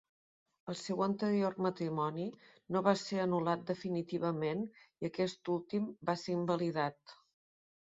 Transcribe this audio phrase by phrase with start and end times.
[0.71, 2.25] El seu anterior matrimoni
[2.77, 4.65] no va ser anul·lat definitivament
[5.05, 7.17] i aquest últim va ser invalidat.